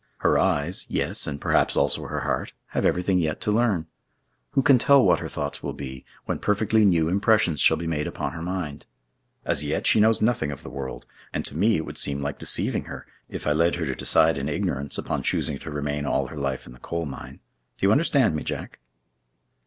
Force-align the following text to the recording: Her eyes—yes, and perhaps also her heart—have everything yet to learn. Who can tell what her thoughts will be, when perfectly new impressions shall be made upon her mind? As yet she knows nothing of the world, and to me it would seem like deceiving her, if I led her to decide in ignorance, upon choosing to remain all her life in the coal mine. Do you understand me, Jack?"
Her 0.25 0.35
eyes—yes, 0.39 1.27
and 1.27 1.39
perhaps 1.39 1.77
also 1.77 2.07
her 2.07 2.21
heart—have 2.21 2.83
everything 2.83 3.19
yet 3.19 3.39
to 3.41 3.51
learn. 3.51 3.85
Who 4.53 4.63
can 4.63 4.79
tell 4.79 5.05
what 5.05 5.19
her 5.19 5.27
thoughts 5.29 5.61
will 5.61 5.73
be, 5.73 6.05
when 6.25 6.39
perfectly 6.39 6.85
new 6.85 7.07
impressions 7.07 7.61
shall 7.61 7.77
be 7.77 7.85
made 7.85 8.07
upon 8.07 8.31
her 8.31 8.41
mind? 8.41 8.87
As 9.45 9.63
yet 9.63 9.85
she 9.85 9.99
knows 9.99 10.19
nothing 10.19 10.49
of 10.51 10.63
the 10.63 10.71
world, 10.71 11.05
and 11.31 11.45
to 11.45 11.55
me 11.55 11.75
it 11.75 11.85
would 11.85 11.99
seem 11.99 12.19
like 12.19 12.39
deceiving 12.39 12.85
her, 12.85 13.05
if 13.29 13.45
I 13.45 13.51
led 13.51 13.75
her 13.75 13.85
to 13.85 13.93
decide 13.93 14.39
in 14.39 14.49
ignorance, 14.49 14.97
upon 14.97 15.21
choosing 15.21 15.59
to 15.59 15.69
remain 15.69 16.07
all 16.07 16.25
her 16.29 16.35
life 16.37 16.65
in 16.65 16.73
the 16.73 16.79
coal 16.79 17.05
mine. 17.05 17.39
Do 17.77 17.85
you 17.85 17.91
understand 17.91 18.35
me, 18.35 18.43
Jack?" 18.43 18.79